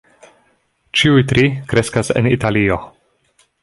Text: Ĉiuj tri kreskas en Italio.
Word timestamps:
Ĉiuj 1.01 1.25
tri 1.33 1.45
kreskas 1.73 2.13
en 2.19 2.35
Italio. 2.35 2.85